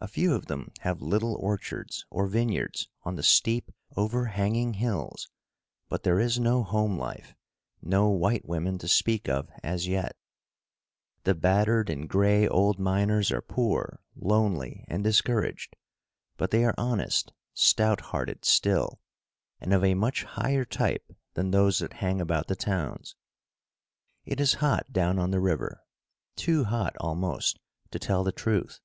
[0.00, 5.28] A few of them have little orchards, or vineyards, on the steep, overhanging hills,
[5.88, 7.34] but there is no home life,
[7.82, 10.14] no white women to speak of, as yet.
[11.24, 15.74] The battered and gray old miners are poor, lonely and discouraged,
[16.36, 19.00] but they are honest, stout hearted still,
[19.60, 23.16] and of a much higher type than those that hang about the towns.
[24.24, 25.82] It is hot down on the river
[26.36, 27.58] too hot, almost,
[27.90, 28.78] to tell the truth.